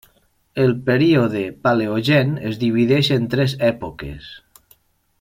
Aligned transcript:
El 0.63 0.71
període 0.87 1.43
Paleogen 1.67 2.33
es 2.51 2.57
divideix 2.65 3.13
en 3.19 3.31
tres 3.35 3.57
èpoques: 3.73 4.35